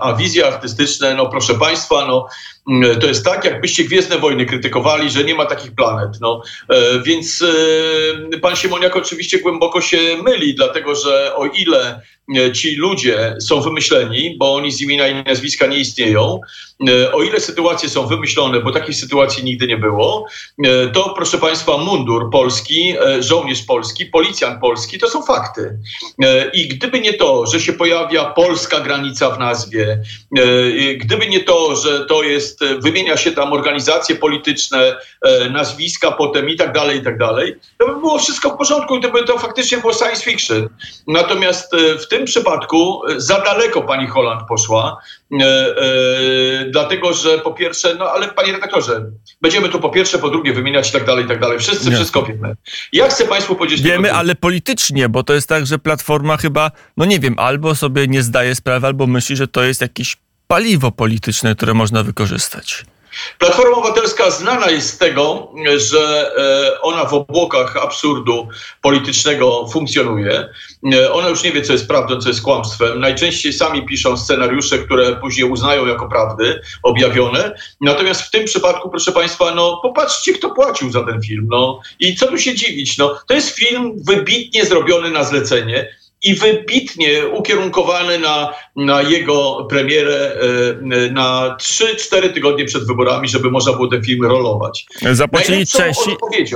a 0.00 0.16
wizja 0.18 0.46
artystyczne, 0.46 1.14
no 1.14 1.26
proszę 1.26 1.54
Państwa, 1.54 2.06
no 2.06 2.28
to 3.00 3.06
jest 3.06 3.24
tak, 3.24 3.44
jakbyście 3.44 3.84
Gwiezdne 3.84 4.18
Wojny 4.18 4.46
krytykowali, 4.46 5.10
że 5.10 5.24
nie 5.24 5.34
ma 5.34 5.46
takich 5.46 5.74
planet. 5.74 6.10
No, 6.20 6.42
e, 6.70 7.02
więc 7.02 7.44
e, 8.34 8.38
pan 8.38 8.56
Siemoniak 8.56 8.96
oczywiście 8.96 9.38
głęboko 9.38 9.80
się 9.80 9.98
myli, 10.22 10.54
dlatego 10.54 10.94
że 10.94 11.36
o 11.36 11.46
ile 11.46 12.00
e, 12.36 12.52
ci 12.52 12.76
ludzie 12.76 13.36
są 13.40 13.60
wymyśleni, 13.60 14.36
bo 14.38 14.54
oni 14.54 14.72
z 14.72 14.80
imienia 14.80 15.08
i 15.08 15.24
nazwiska 15.24 15.66
nie 15.66 15.78
istnieją, 15.78 16.40
o 17.12 17.22
ile 17.22 17.40
sytuacje 17.40 17.88
są 17.88 18.06
wymyślone, 18.06 18.60
bo 18.60 18.72
takich 18.72 18.96
sytuacji 18.96 19.44
nigdy 19.44 19.66
nie 19.66 19.76
było, 19.76 20.26
to 20.94 21.12
proszę 21.16 21.38
Państwa, 21.38 21.78
mundur 21.78 22.30
polski, 22.30 22.94
żołnierz 23.20 23.62
polski, 23.62 24.06
policjant 24.06 24.60
polski, 24.60 24.98
to 24.98 25.08
są 25.08 25.22
fakty. 25.22 25.63
I 26.52 26.68
gdyby 26.68 27.00
nie 27.00 27.12
to, 27.12 27.46
że 27.46 27.60
się 27.60 27.72
pojawia 27.72 28.24
polska 28.24 28.80
granica 28.80 29.30
w 29.30 29.38
nazwie, 29.38 29.98
gdyby 30.96 31.26
nie 31.26 31.40
to, 31.40 31.76
że 31.76 32.06
to 32.06 32.22
jest 32.22 32.62
e, 32.62 32.78
wymienia 32.78 33.16
się 33.16 33.32
tam 33.32 33.52
organizacje 33.52 34.16
polityczne, 34.16 34.96
e, 35.22 35.50
nazwiska 35.50 36.12
potem 36.12 36.48
i 36.48 36.56
tak 36.56 36.72
dalej, 36.72 36.98
i 36.98 37.02
tak 37.02 37.18
dalej, 37.18 37.54
to 37.78 37.86
by 37.86 38.00
było 38.00 38.18
wszystko 38.18 38.50
w 38.50 38.58
porządku 38.58 38.96
i 38.96 39.00
to 39.00 39.10
by 39.10 39.24
to 39.24 39.38
faktycznie 39.38 39.78
było 39.78 39.92
science 39.92 40.24
fiction. 40.24 40.68
Natomiast 41.06 41.74
e, 41.74 41.98
w 41.98 42.08
tym 42.08 42.24
przypadku 42.24 43.02
za 43.16 43.40
daleko 43.40 43.82
pani 43.82 44.06
Holland 44.06 44.48
poszła, 44.48 44.96
dlatego 46.70 47.12
że 47.12 47.38
po 47.38 47.52
pierwsze, 47.52 47.94
no 47.94 48.04
ale 48.04 48.28
panie 48.28 48.52
redaktorze, 48.52 49.04
będziemy 49.42 49.68
tu 49.68 49.80
po 49.80 49.90
pierwsze, 49.90 50.18
po 50.18 50.30
drugie 50.30 50.52
wymieniać 50.52 50.88
i 50.88 50.92
tak 50.92 51.04
dalej, 51.04 51.24
i 51.24 51.28
tak 51.28 51.40
dalej. 51.40 51.58
Wszyscy 51.58 51.90
Nie. 51.90 51.96
wszystko 51.96 52.22
wiemy. 52.22 52.54
Ja 52.92 53.08
chcę 53.08 53.24
państwu 53.24 53.56
powiedzieć... 53.56 53.82
Wiemy, 53.82 54.12
ale 54.12 54.34
politycznie, 54.34 55.08
bo 55.08 55.22
to 55.22 55.34
jest 55.34 55.48
tak, 55.48 55.66
że 55.66 55.78
Platforma 55.78 56.36
chyba, 56.36 56.70
no 56.96 57.04
nie 57.04 57.20
wiem, 57.20 57.38
albo 57.38 57.74
sobie 57.74 58.06
nie 58.06 58.22
zdaje 58.22 58.54
sprawy, 58.54 58.86
albo 58.86 59.06
myśli, 59.06 59.36
że 59.36 59.48
to 59.48 59.64
jest 59.64 59.80
jakiś 59.80 60.16
paliwo 60.46 60.92
polityczne, 60.92 61.54
które 61.54 61.74
można 61.74 62.02
wykorzystać. 62.02 62.84
Platforma 63.38 63.76
Obywatelska 63.76 64.30
znana 64.30 64.70
jest 64.70 64.88
z 64.88 64.98
tego, 64.98 65.52
że 65.76 66.32
e, 66.36 66.80
ona 66.80 67.04
w 67.04 67.14
obłokach 67.14 67.76
absurdu 67.76 68.48
politycznego 68.82 69.68
funkcjonuje. 69.72 70.48
E, 70.92 71.12
ona 71.12 71.28
już 71.28 71.42
nie 71.42 71.52
wie, 71.52 71.62
co 71.62 71.72
jest 71.72 71.88
prawdą, 71.88 72.20
co 72.20 72.28
jest 72.28 72.42
kłamstwem. 72.42 73.00
Najczęściej 73.00 73.52
sami 73.52 73.86
piszą 73.86 74.16
scenariusze, 74.16 74.78
które 74.78 75.16
później 75.16 75.50
uznają 75.50 75.86
jako 75.86 76.08
prawdy 76.08 76.60
objawione. 76.82 77.54
Natomiast 77.80 78.22
w 78.22 78.30
tym 78.30 78.44
przypadku, 78.44 78.90
proszę 78.90 79.12
Państwa, 79.12 79.54
no 79.54 79.80
popatrzcie, 79.82 80.32
kto 80.32 80.50
płacił 80.50 80.90
za 80.90 81.04
ten 81.04 81.22
film. 81.22 81.46
No. 81.50 81.80
I 82.00 82.16
co 82.16 82.26
tu 82.26 82.38
się 82.38 82.54
dziwić? 82.54 82.98
No, 82.98 83.18
to 83.26 83.34
jest 83.34 83.56
film 83.56 83.92
wybitnie 84.06 84.64
zrobiony 84.64 85.10
na 85.10 85.24
zlecenie 85.24 85.88
i 86.24 86.34
wybitnie 86.34 87.26
ukierunkowany 87.26 88.18
na, 88.18 88.52
na 88.76 89.02
jego 89.02 89.66
premierę 89.70 90.32
e, 90.90 91.10
na 91.10 91.56
3-4 91.60 92.32
tygodnie 92.34 92.64
przed 92.64 92.86
wyborami, 92.86 93.28
żeby 93.28 93.50
można 93.50 93.72
było 93.72 93.88
ten 93.88 94.04
film 94.04 94.24
rolować. 94.24 94.86
Zapłacili 95.12 95.66
Czesi, 95.66 96.10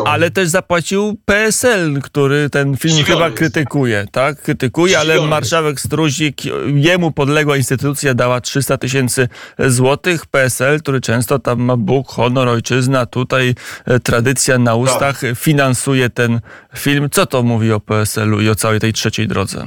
ale 0.05 0.31
też 0.31 0.49
zapłacił 0.49 1.17
PSL, 1.25 2.01
który 2.03 2.51
ten 2.51 2.77
film 2.77 2.95
Zdziwiony 2.95 3.25
chyba 3.25 3.31
krytykuje, 3.31 4.07
tak? 4.13 4.43
Krytykuje, 4.43 4.99
ale 4.99 5.21
marszałek 5.21 5.81
Struzik, 5.81 6.43
jemu 6.75 7.13
podległa 7.13 7.57
instytucja 7.57 8.15
dała 8.15 8.41
300 8.41 8.77
tysięcy 8.77 9.29
złotych. 9.59 10.27
PSL, 10.27 10.81
który 10.81 11.01
często 11.01 11.39
tam 11.39 11.61
ma 11.61 11.77
Bóg, 11.77 12.09
honor, 12.09 12.49
ojczyzna, 12.49 13.07
tutaj 13.07 13.55
e, 13.85 14.01
tradycja 14.01 14.59
na 14.59 14.75
ustach, 14.75 15.21
tak. 15.21 15.39
finansuje 15.39 16.11
ten 16.11 16.41
film. 16.77 17.09
Co 17.11 17.27
to 17.27 17.43
mówi 17.43 17.73
o 17.73 17.81
PSL-u 17.81 18.41
i 18.41 18.49
o 18.49 18.55
całej 18.55 18.81
tej 18.81 18.93
trzeciej 18.93 19.29
drodze? 19.29 19.58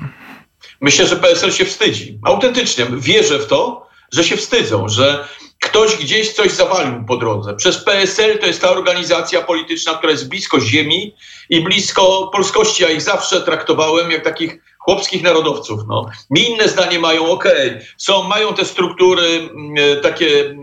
Myślę, 0.81 1.07
że 1.07 1.15
PSL 1.15 1.51
się 1.51 1.65
wstydzi. 1.65 2.19
Autentycznie 2.23 2.85
wierzę 2.91 3.39
w 3.39 3.47
to, 3.47 3.87
że 4.11 4.23
się 4.23 4.37
wstydzą, 4.37 4.89
że 4.89 5.27
ktoś 5.59 5.95
gdzieś 5.95 6.33
coś 6.33 6.51
zawalił 6.51 7.05
po 7.05 7.17
drodze. 7.17 7.55
Przez 7.55 7.77
PSL 7.83 8.39
to 8.39 8.45
jest 8.45 8.61
ta 8.61 8.69
organizacja 8.69 9.41
polityczna, 9.41 9.93
która 9.93 10.11
jest 10.11 10.29
blisko 10.29 10.59
ziemi 10.59 11.15
i 11.49 11.61
blisko 11.61 12.29
polskości. 12.33 12.83
Ja 12.83 12.89
ich 12.89 13.01
zawsze 13.01 13.41
traktowałem 13.41 14.11
jak 14.11 14.23
takich 14.23 14.59
chłopskich 14.81 15.23
narodowców. 15.23 15.81
No. 15.87 16.09
Inne 16.35 16.67
zdanie 16.67 16.99
mają, 16.99 17.29
okej, 17.29 17.69
okay, 17.69 17.85
są, 17.97 18.23
mają 18.23 18.53
te 18.53 18.65
struktury 18.65 19.49
e, 19.77 19.95
takie 19.95 20.49
e, 20.49 20.53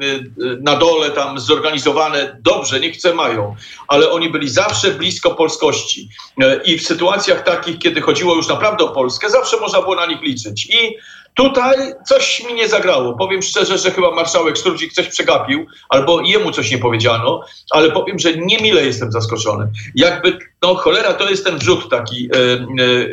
na 0.60 0.76
dole 0.76 1.10
tam 1.10 1.40
zorganizowane, 1.40 2.36
dobrze, 2.40 2.80
niech 2.80 2.94
chce 2.94 3.14
mają, 3.14 3.56
ale 3.88 4.10
oni 4.10 4.30
byli 4.30 4.48
zawsze 4.48 4.90
blisko 4.90 5.30
polskości 5.30 6.08
e, 6.40 6.60
i 6.64 6.78
w 6.78 6.86
sytuacjach 6.86 7.44
takich, 7.44 7.78
kiedy 7.78 8.00
chodziło 8.00 8.34
już 8.34 8.48
naprawdę 8.48 8.84
o 8.84 8.88
Polskę, 8.88 9.30
zawsze 9.30 9.60
można 9.60 9.82
było 9.82 9.94
na 9.94 10.06
nich 10.06 10.22
liczyć. 10.22 10.66
I 10.66 10.96
Tutaj 11.34 11.76
coś 12.06 12.44
mi 12.48 12.54
nie 12.54 12.68
zagrało. 12.68 13.14
Powiem 13.14 13.42
szczerze, 13.42 13.78
że 13.78 13.90
chyba 13.90 14.10
marszałek 14.10 14.58
Strudzik 14.58 14.92
coś 14.92 15.08
przegapił, 15.08 15.66
albo 15.88 16.20
jemu 16.20 16.52
coś 16.52 16.70
nie 16.70 16.78
powiedziano, 16.78 17.40
ale 17.70 17.90
powiem, 17.90 18.18
że 18.18 18.36
niemile 18.36 18.84
jestem 18.84 19.12
zaskoczony. 19.12 19.68
Jakby, 19.94 20.38
no 20.62 20.74
cholera, 20.74 21.14
to 21.14 21.30
jest 21.30 21.44
ten 21.44 21.58
wrzut 21.58 21.90
taki, 21.90 22.28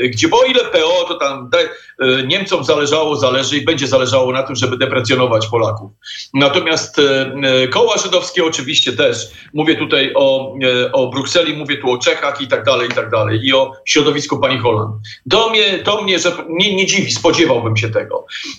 e, 0.01 0.07
gdzie 0.07 0.27
bo 0.27 0.43
ile 0.43 0.65
PO, 0.65 1.05
to 1.07 1.15
tam 1.15 1.49
de, 1.49 1.69
Niemcom 2.27 2.63
zależało, 2.63 3.15
zależy 3.15 3.57
i 3.57 3.65
będzie 3.65 3.87
zależało 3.87 4.31
na 4.31 4.43
tym, 4.43 4.55
żeby 4.55 4.77
deprecjonować 4.77 5.47
Polaków. 5.47 5.91
Natomiast 6.33 6.99
e, 6.99 7.67
koła 7.67 7.97
żydowskie 7.97 8.45
oczywiście 8.45 8.93
też. 8.93 9.27
Mówię 9.53 9.75
tutaj 9.75 10.13
o, 10.15 10.55
o 10.93 11.07
Brukseli, 11.07 11.53
mówię 11.53 11.77
tu 11.77 11.91
o 11.91 11.97
Czechach 11.97 12.41
i 12.41 12.47
tak 12.47 12.63
dalej, 12.63 12.89
i 12.89 12.93
tak 12.93 13.09
dalej. 13.09 13.39
I 13.43 13.53
o 13.53 13.71
środowisku 13.85 14.39
pani 14.39 14.59
Holland. 14.59 14.95
To 15.29 15.49
mnie, 15.49 15.79
to 15.79 16.01
mnie 16.01 16.19
że 16.19 16.31
nie, 16.49 16.75
nie 16.75 16.85
dziwi, 16.85 17.11
spodziewałbym 17.11 17.77
się 17.77 17.89
tego. 17.89 18.04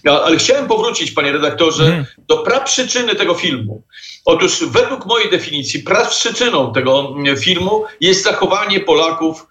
Ale 0.05 0.37
chciałem 0.37 0.67
powrócić, 0.69 1.11
panie 1.11 1.33
redaktorze, 1.33 1.85
hmm. 1.85 2.05
do 2.19 2.39
praprzyczyny 2.39 3.15
tego 3.15 3.35
filmu. 3.35 3.83
Otóż 4.25 4.65
według 4.65 5.07
mojej 5.07 5.31
definicji 5.31 5.81
praprzyczyną 5.81 6.73
tego 6.73 7.15
mm, 7.17 7.37
filmu 7.37 7.85
jest 8.01 8.25
zachowanie 8.25 8.81
Polaków 8.81 9.47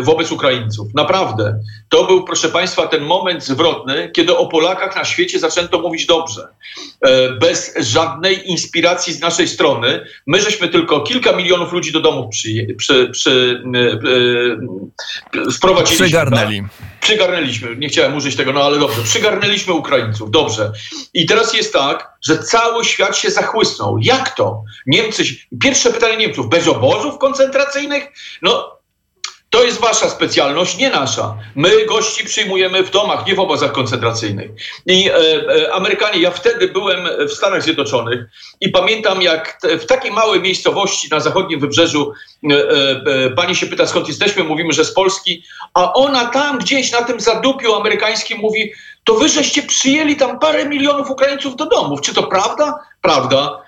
wobec 0.00 0.32
Ukraińców. 0.32 0.94
Naprawdę. 0.94 1.58
To 1.88 2.04
był, 2.04 2.24
proszę 2.24 2.48
Państwa, 2.48 2.86
ten 2.86 3.04
moment 3.04 3.44
zwrotny, 3.44 4.10
kiedy 4.14 4.36
o 4.36 4.46
Polakach 4.46 4.96
na 4.96 5.04
świecie 5.04 5.38
zaczęto 5.38 5.78
mówić 5.78 6.06
dobrze. 6.06 6.48
E, 7.00 7.32
bez 7.32 7.74
żadnej 7.80 8.50
inspiracji 8.50 9.12
z 9.12 9.20
naszej 9.20 9.48
strony. 9.48 10.06
My 10.26 10.40
żeśmy 10.40 10.68
tylko 10.68 11.00
kilka 11.00 11.32
milionów 11.32 11.72
ludzi 11.72 11.92
do 11.92 12.00
domów 12.00 12.30
przy, 12.30 12.74
przy, 12.78 13.08
przy, 13.12 13.62
e, 15.46 15.52
wprowadziliśmy. 15.52 16.06
Przygarnęli. 16.06 16.60
Tak? 16.60 16.70
Przygarnęliśmy. 17.00 17.76
Nie 17.76 17.88
chciałem 17.88 18.16
użyć 18.16 18.36
tego, 18.36 18.52
no 18.52 18.62
ale 18.62 18.78
dobrze. 18.78 19.02
Przygarnęliśmy 19.02 19.72
Ukraińców. 19.72 20.30
Dobrze. 20.30 20.72
I 21.14 21.26
teraz 21.26 21.54
jest 21.54 21.72
tak, 21.72 22.10
że 22.22 22.38
cały 22.38 22.84
świat 22.84 23.16
się 23.16 23.30
zachłysnął. 23.30 23.98
Jak 23.98 24.34
to? 24.34 24.64
Niemcy... 24.86 25.24
Pierwsze 25.60 25.90
pytanie 25.90 26.16
Niemców. 26.16 26.48
Bez 26.48 26.68
obozów 26.68 27.18
koncentracyjnych? 27.18 28.08
No 28.42 28.81
to 29.52 29.64
jest 29.64 29.80
wasza 29.80 30.08
specjalność, 30.08 30.76
nie 30.76 30.90
nasza. 30.90 31.34
My 31.54 31.86
gości 31.86 32.24
przyjmujemy 32.24 32.82
w 32.82 32.90
domach, 32.90 33.26
nie 33.26 33.34
w 33.34 33.40
obozach 33.40 33.72
koncentracyjnych. 33.72 34.50
I 34.86 35.08
e, 35.08 35.14
e, 35.14 35.72
Amerykanie, 35.72 36.20
ja 36.20 36.30
wtedy 36.30 36.68
byłem 36.68 37.08
w 37.28 37.32
Stanach 37.32 37.62
Zjednoczonych 37.62 38.24
i 38.60 38.68
pamiętam, 38.68 39.22
jak 39.22 39.60
te, 39.60 39.78
w 39.78 39.86
takiej 39.86 40.10
małej 40.10 40.40
miejscowości 40.40 41.08
na 41.10 41.20
zachodnim 41.20 41.60
wybrzeżu 41.60 42.12
e, 42.12 42.54
e, 42.54 43.30
pani 43.30 43.56
się 43.56 43.66
pyta, 43.66 43.86
skąd 43.86 44.08
jesteśmy, 44.08 44.44
mówimy, 44.44 44.72
że 44.72 44.84
z 44.84 44.94
Polski, 44.94 45.42
a 45.74 45.92
ona 45.92 46.26
tam 46.26 46.58
gdzieś 46.58 46.92
na 46.92 47.02
tym 47.02 47.20
zadupiu 47.20 47.74
amerykańskim 47.74 48.38
mówi, 48.38 48.72
to 49.04 49.14
wy 49.14 49.28
żeście 49.28 49.62
przyjęli 49.62 50.16
tam 50.16 50.38
parę 50.38 50.68
milionów 50.68 51.10
Ukraińców 51.10 51.56
do 51.56 51.66
domów. 51.66 52.00
Czy 52.00 52.14
to 52.14 52.22
prawda? 52.22 52.78
Prawda 53.02 53.62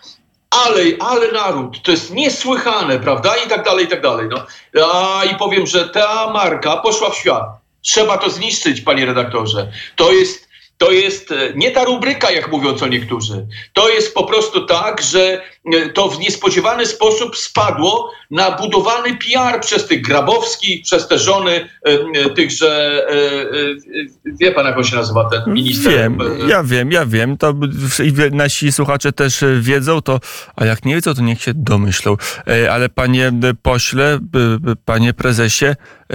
ale, 0.54 0.80
ale 1.00 1.32
naród, 1.32 1.82
to 1.82 1.90
jest 1.90 2.14
niesłychane, 2.14 2.98
prawda? 2.98 3.36
I 3.46 3.48
tak 3.48 3.64
dalej, 3.64 3.84
i 3.84 3.88
tak 3.88 4.02
dalej. 4.02 4.28
No. 4.30 4.46
A, 4.92 5.24
I 5.24 5.36
powiem, 5.36 5.66
że 5.66 5.88
ta 5.88 6.30
marka 6.32 6.76
poszła 6.76 7.10
w 7.10 7.16
świat. 7.16 7.44
Trzeba 7.82 8.18
to 8.18 8.30
zniszczyć, 8.30 8.80
panie 8.80 9.06
redaktorze. 9.06 9.72
To 9.96 10.12
jest 10.12 10.48
to 10.78 10.92
jest 10.92 11.32
e, 11.32 11.52
nie 11.54 11.70
ta 11.70 11.84
rubryka, 11.84 12.30
jak 12.30 12.52
mówią 12.52 12.74
co 12.74 12.88
niektórzy. 12.88 13.46
To 13.72 13.88
jest 13.88 14.14
po 14.14 14.24
prostu 14.24 14.66
tak, 14.66 15.02
że 15.02 15.42
e, 15.74 15.88
to 15.88 16.08
w 16.08 16.20
niespodziewany 16.20 16.86
sposób 16.86 17.36
spadło 17.36 18.10
na 18.30 18.50
budowany 18.50 19.16
PR 19.16 19.60
przez 19.60 19.86
tych 19.86 20.02
Grabowskich, 20.02 20.82
przez 20.82 21.08
te 21.08 21.18
żony 21.18 21.68
e, 21.82 22.30
tychże, 22.30 23.04
wie 24.40 24.52
pan 24.52 24.66
jak 24.66 24.78
on 24.78 24.84
się 24.84 24.96
nazywa 24.96 25.30
ten 25.30 25.54
minister? 25.54 25.92
Wiem, 25.92 26.18
ja 26.48 26.64
wiem, 26.64 26.92
ja 26.92 27.06
wiem. 27.06 27.36
To 27.36 27.54
nasi 28.32 28.72
słuchacze 28.72 29.12
też 29.12 29.44
wiedzą, 29.60 30.02
to, 30.02 30.20
a 30.56 30.64
jak 30.64 30.84
nie 30.84 30.94
wiedzą, 30.94 31.14
to 31.14 31.22
niech 31.22 31.42
się 31.42 31.52
domyślą. 31.54 32.16
Ale 32.70 32.88
panie 32.88 33.32
pośle, 33.62 34.18
panie 34.84 35.14
prezesie, 35.14 35.66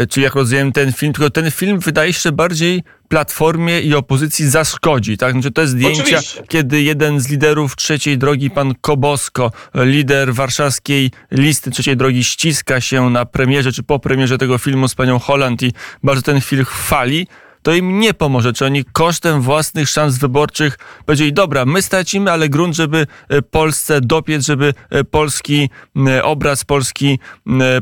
czy 0.10 0.22
jak 0.22 0.36
rozumiem 0.36 0.72
ten 0.72 0.94
film, 0.94 1.13
tylko 1.13 1.30
ten 1.30 1.51
film 1.51 1.80
wydaje 1.80 2.13
się 2.13 2.32
bardziej 2.32 2.84
Platformie 3.10 3.82
i 3.82 3.96
opozycji 3.96 4.50
zaszkodzi. 4.50 5.18
Tak? 5.18 5.34
Znaczy, 5.34 5.51
to 5.51 5.62
jest 5.62 5.74
zdjęcia, 5.74 6.04
Oczywiście. 6.04 6.44
kiedy 6.48 6.82
jeden 6.82 7.20
z 7.20 7.30
liderów 7.30 7.75
trzeciej 7.75 8.18
drogi, 8.18 8.50
pan 8.50 8.74
Kobosko, 8.82 9.51
lider 9.75 10.34
warszawskiej 10.34 11.12
listy 11.32 11.72
trzeciej 11.72 11.98
drogi, 11.98 12.24
ściska 12.24 12.82
się 12.82 13.10
na 13.10 13.25
premierze 13.25 13.72
czy 13.72 13.84
po 13.84 14.00
premierze 14.00 14.38
tego 14.38 14.58
filmu 14.58 14.88
z 14.88 14.96
panią 14.96 15.20
Holland 15.20 15.63
i 15.63 15.74
bardzo 16.04 16.22
ten 16.22 16.42
film 16.42 16.66
chwali 16.66 17.28
to 17.63 17.74
im 17.74 18.00
nie 18.00 18.13
pomoże. 18.13 18.54
Czy 18.54 18.66
oni 18.66 18.86
kosztem 18.86 19.42
własnych 19.42 19.89
szans 19.89 20.18
wyborczych 20.18 20.78
powiedzieli, 21.06 21.34
dobra, 21.34 21.66
my 21.66 21.82
stracimy, 21.82 22.32
ale 22.32 22.50
grunt, 22.50 22.75
żeby 22.75 23.08
e, 23.30 23.42
Polsce 23.42 24.01
dopiec, 24.01 24.46
żeby 24.46 24.74
e, 24.89 25.04
polski 25.04 25.70
e, 26.08 26.24
obraz, 26.24 26.66
polski, 26.66 27.20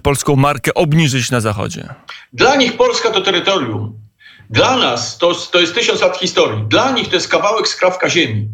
polską 0.03 0.35
markę 0.35 0.73
obniżyć 0.73 1.31
na 1.31 1.41
Zachodzie? 1.41 1.87
Dla 2.33 2.55
nich 2.55 2.77
Polska 2.77 3.09
to 3.11 3.21
terytorium. 3.21 4.06
Dla 4.49 4.77
nas 4.77 5.17
to, 5.17 5.33
to 5.51 5.59
jest 5.59 5.75
tysiąc 5.75 6.01
lat 6.01 6.17
historii. 6.17 6.63
Dla 6.67 6.91
nich 6.91 7.07
to 7.07 7.15
jest 7.15 7.27
kawałek 7.27 7.67
skrawka 7.67 8.09
ziemi. 8.09 8.49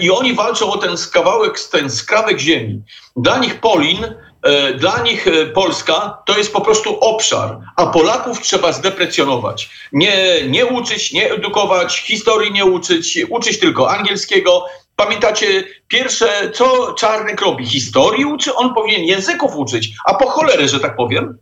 I 0.00 0.10
oni 0.10 0.34
walczą 0.34 0.72
o 0.72 0.78
ten 0.78 0.96
kawałek, 1.12 1.60
ten 1.60 1.90
skrawek 1.90 2.38
ziemi. 2.38 2.82
Dla 3.16 3.38
nich 3.38 3.60
Polin 3.60 4.14
E, 4.42 4.74
dla 4.74 5.02
nich 5.02 5.26
e, 5.26 5.46
Polska 5.46 6.22
to 6.26 6.38
jest 6.38 6.52
po 6.52 6.60
prostu 6.60 7.00
obszar, 7.00 7.58
a 7.76 7.86
Polaków 7.86 8.40
trzeba 8.40 8.72
zdeprecjonować. 8.72 9.70
Nie, 9.92 10.42
nie 10.48 10.66
uczyć, 10.66 11.12
nie 11.12 11.32
edukować, 11.32 11.98
historii 11.98 12.52
nie 12.52 12.64
uczyć, 12.64 13.18
uczyć 13.28 13.60
tylko 13.60 13.90
angielskiego. 13.90 14.66
Pamiętacie 14.98 15.64
pierwsze, 15.88 16.50
co 16.54 16.92
Czarnek 16.92 17.40
robi? 17.40 17.66
Historii 17.66 18.24
uczy? 18.24 18.54
On 18.54 18.74
powinien 18.74 19.04
języków 19.04 19.56
uczyć, 19.56 19.90
a 20.04 20.14
po 20.14 20.30
cholerę, 20.30 20.68
że 20.68 20.80
tak 20.80 20.96
powiem. 20.96 21.38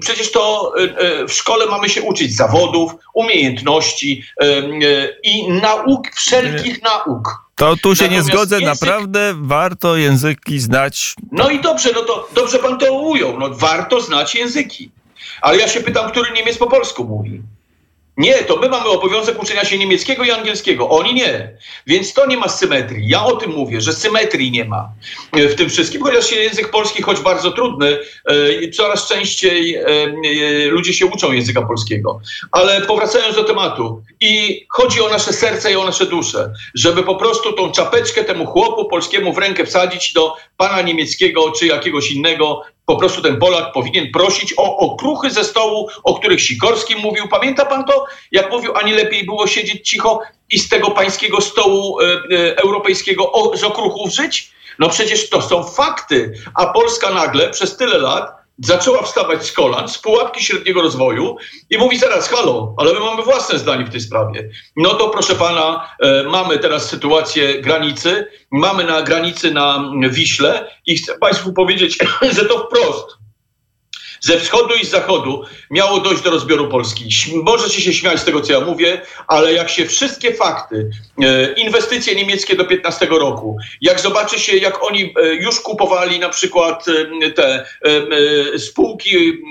Przecież 0.00 0.32
to 0.32 0.72
e, 0.78 1.26
w 1.26 1.32
szkole 1.32 1.66
mamy 1.66 1.88
się 1.88 2.02
uczyć 2.02 2.36
zawodów, 2.36 2.92
umiejętności 3.14 4.24
i 5.22 5.52
nauk, 5.52 6.10
wszelkich 6.14 6.82
nauk. 6.82 7.48
To 7.56 7.76
tu 7.76 7.96
się 7.96 8.02
Natomiast 8.02 8.28
nie 8.28 8.34
zgodzę, 8.34 8.60
język... 8.60 8.80
naprawdę 8.80 9.34
warto 9.36 9.96
języki 9.96 10.58
znać. 10.58 11.14
No 11.32 11.50
i 11.50 11.60
dobrze, 11.60 11.90
no 11.94 12.02
to 12.02 12.28
dobrze 12.34 12.58
pan 12.58 12.78
to 12.78 12.92
ujął. 12.92 13.38
No, 13.38 13.50
warto 13.50 14.00
znać 14.00 14.34
języki. 14.34 14.90
Ale 15.40 15.58
ja 15.58 15.68
się 15.68 15.80
pytam, 15.80 16.10
który 16.10 16.32
Niemiec 16.32 16.58
po 16.58 16.66
polsku 16.66 17.04
mówi. 17.04 17.42
Nie, 18.18 18.34
to 18.34 18.56
my 18.56 18.68
mamy 18.68 18.88
obowiązek 18.88 19.42
uczenia 19.42 19.64
się 19.64 19.78
niemieckiego 19.78 20.24
i 20.24 20.30
angielskiego, 20.30 20.88
oni 20.88 21.14
nie. 21.14 21.56
Więc 21.86 22.12
to 22.12 22.26
nie 22.26 22.36
ma 22.36 22.48
symetrii. 22.48 23.08
Ja 23.08 23.24
o 23.24 23.36
tym 23.36 23.50
mówię, 23.50 23.80
że 23.80 23.92
symetrii 23.92 24.50
nie 24.50 24.64
ma 24.64 24.88
w 25.32 25.54
tym 25.54 25.70
wszystkim, 25.70 26.02
chociaż 26.02 26.32
język 26.32 26.70
polski, 26.70 27.02
choć 27.02 27.20
bardzo 27.20 27.50
trudny, 27.50 27.98
e, 28.24 28.70
coraz 28.70 29.08
częściej 29.08 29.74
e, 29.74 29.86
e, 29.86 30.66
ludzie 30.66 30.92
się 30.92 31.06
uczą 31.06 31.32
języka 31.32 31.62
polskiego. 31.62 32.20
Ale 32.52 32.80
powracając 32.80 33.36
do 33.36 33.44
tematu, 33.44 34.02
i 34.20 34.66
chodzi 34.68 35.00
o 35.00 35.08
nasze 35.08 35.32
serce 35.32 35.72
i 35.72 35.76
o 35.76 35.84
nasze 35.84 36.06
dusze, 36.06 36.52
żeby 36.74 37.02
po 37.02 37.16
prostu 37.16 37.52
tą 37.52 37.72
czapeczkę 37.72 38.24
temu 38.24 38.46
chłopu 38.46 38.88
polskiemu 38.88 39.32
w 39.32 39.38
rękę 39.38 39.66
wsadzić 39.66 40.12
do 40.12 40.36
pana 40.58 40.82
niemieckiego 40.82 41.50
czy 41.50 41.66
jakiegoś 41.66 42.10
innego 42.10 42.62
po 42.86 42.96
prostu 42.96 43.22
ten 43.22 43.38
Polak 43.38 43.72
powinien 43.72 44.12
prosić 44.12 44.54
o 44.56 44.76
okruchy 44.76 45.30
ze 45.30 45.44
stołu, 45.44 45.88
o 46.04 46.14
których 46.14 46.40
Sikorski 46.40 46.96
mówił. 46.96 47.28
Pamięta 47.28 47.66
pan 47.66 47.84
to? 47.84 48.06
Jak 48.32 48.50
mówił, 48.50 48.76
ani 48.76 48.92
lepiej 48.92 49.24
było 49.24 49.46
siedzieć 49.46 49.88
cicho 49.88 50.20
i 50.50 50.58
z 50.58 50.68
tego 50.68 50.90
pańskiego 50.90 51.40
stołu 51.40 52.00
e, 52.00 52.04
e, 52.04 52.56
europejskiego 52.56 53.32
o, 53.32 53.56
z 53.56 53.64
okruchów 53.64 54.14
żyć? 54.14 54.50
No 54.78 54.88
przecież 54.88 55.30
to 55.30 55.42
są 55.42 55.64
fakty. 55.64 56.32
A 56.54 56.66
Polska 56.66 57.10
nagle 57.10 57.50
przez 57.50 57.76
tyle 57.76 57.98
lat 57.98 58.37
zaczęła 58.58 59.02
wstawać 59.02 59.46
z 59.46 59.52
kolan, 59.52 59.88
z 59.88 59.98
pułapki 59.98 60.44
średniego 60.44 60.82
rozwoju 60.82 61.36
i 61.70 61.78
mówi 61.78 61.98
zaraz, 61.98 62.28
halo, 62.28 62.74
ale 62.76 62.94
my 62.94 63.00
mamy 63.00 63.22
własne 63.22 63.58
zdanie 63.58 63.84
w 63.84 63.90
tej 63.90 64.00
sprawie. 64.00 64.48
No 64.76 64.94
to 64.94 65.08
proszę 65.08 65.34
pana, 65.34 65.94
e, 66.00 66.22
mamy 66.22 66.58
teraz 66.58 66.88
sytuację 66.88 67.62
granicy, 67.62 68.26
mamy 68.50 68.84
na 68.84 69.02
granicy 69.02 69.50
na 69.50 69.90
Wiśle 70.10 70.70
i 70.86 70.96
chcę 70.96 71.18
państwu 71.18 71.52
powiedzieć, 71.52 71.98
że 72.36 72.44
to 72.44 72.58
wprost 72.58 73.17
ze 74.20 74.40
wschodu 74.40 74.74
i 74.82 74.86
z 74.86 74.90
zachodu 74.90 75.44
miało 75.70 76.00
dojść 76.00 76.22
do 76.22 76.30
rozbioru 76.30 76.68
Polski. 76.68 77.04
Możecie 77.42 77.80
się 77.80 77.92
śmiać 77.92 78.20
z 78.20 78.24
tego, 78.24 78.40
co 78.40 78.52
ja 78.52 78.60
mówię, 78.60 79.00
ale 79.26 79.52
jak 79.52 79.68
się 79.68 79.86
wszystkie 79.86 80.34
fakty, 80.34 80.90
e, 81.22 81.52
inwestycje 81.52 82.14
niemieckie 82.14 82.56
do 82.56 82.64
15 82.64 83.06
roku, 83.06 83.56
jak 83.80 84.00
zobaczy 84.00 84.38
się, 84.38 84.56
jak 84.56 84.84
oni 84.84 85.14
e, 85.22 85.34
już 85.34 85.60
kupowali 85.60 86.18
na 86.18 86.28
przykład 86.28 86.84
e, 86.88 87.30
te 87.30 87.66
spółki 88.58 89.42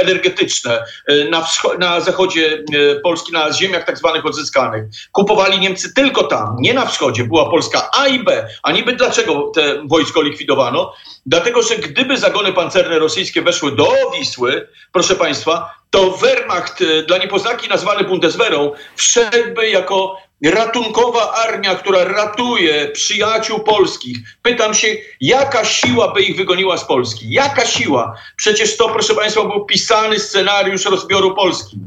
energetyczne 0.00 0.84
na, 1.30 1.46
na 1.78 2.00
zachodzie 2.00 2.64
Polski, 3.02 3.32
na 3.32 3.52
ziemiach 3.52 3.84
tak 3.84 3.98
zwanych 3.98 4.26
odzyskanych, 4.26 4.84
kupowali 5.12 5.58
Niemcy 5.58 5.94
tylko 5.94 6.24
tam, 6.24 6.56
nie 6.58 6.74
na 6.74 6.86
wschodzie, 6.86 7.24
była 7.24 7.50
Polska 7.50 7.90
A 7.98 8.08
i 8.08 8.24
B. 8.24 8.48
A 8.62 8.72
niby 8.72 8.92
dlaczego 8.92 9.52
te 9.54 9.82
wojsko 9.84 10.22
likwidowano? 10.22 10.92
Dlatego, 11.26 11.62
że 11.62 11.76
gdyby 11.76 12.18
zagony 12.18 12.52
pancerne 12.52 12.98
rosyjskie 12.98 13.42
weszły 13.42 13.73
do 13.74 14.10
Wisły, 14.18 14.68
proszę 14.92 15.16
Państwa, 15.16 15.74
to 15.90 16.10
Wehrmacht, 16.10 16.82
e, 16.82 17.02
dla 17.02 17.18
niepoznaki 17.18 17.68
nazwany 17.68 18.04
Bundeswehrą, 18.04 18.72
wszedłby 18.96 19.68
jako 19.68 20.16
ratunkowa 20.44 21.32
armia, 21.32 21.74
która 21.74 22.04
ratuje 22.04 22.88
przyjaciół 22.88 23.60
polskich. 23.60 24.18
Pytam 24.42 24.74
się, 24.74 24.88
jaka 25.20 25.64
siła 25.64 26.12
by 26.12 26.22
ich 26.22 26.36
wygoniła 26.36 26.76
z 26.76 26.84
Polski? 26.84 27.30
Jaka 27.30 27.66
siła? 27.66 28.16
Przecież 28.36 28.76
to, 28.76 28.88
proszę 28.88 29.14
Państwa, 29.14 29.44
był 29.44 29.64
pisany 29.64 30.18
scenariusz 30.18 30.84
rozbioru 30.84 31.34
Polski. 31.34 31.78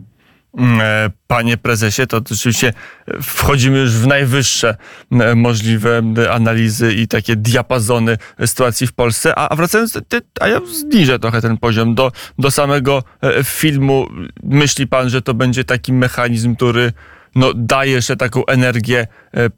Mm, 0.54 0.82
e, 0.82 1.10
panie 1.28 1.58
prezesie, 1.58 2.08
to 2.08 2.18
oczywiście 2.18 2.74
wchodzimy 3.22 3.80
już 3.80 3.92
w 3.92 4.08
najwyższe 4.08 4.76
e, 5.12 5.36
możliwe 5.36 6.02
e, 6.18 6.32
analizy 6.32 6.94
i 6.94 7.08
takie 7.08 7.36
diapazony 7.36 8.18
sytuacji 8.46 8.88
w 8.88 8.94
Polsce. 8.94 9.40
A, 9.40 9.56
wracając, 9.56 10.00
a 10.40 10.48
ja 10.48 10.62
zniżę 10.82 11.20
trochę 11.20 11.42
ten 11.42 11.58
poziom 11.58 11.96
do, 11.96 12.12
do 12.40 12.52
samego 12.52 13.04
filmu. 13.44 14.08
Myśli 14.44 14.88
pan, 14.88 15.10
że 15.10 15.22
to 15.22 15.34
będzie 15.34 15.64
taki 15.64 15.94
mechanizm, 15.94 16.56
który 16.56 16.94
no, 17.36 17.54
daje 17.56 17.92
jeszcze 17.92 18.16
taką 18.16 18.46
energię 18.46 19.08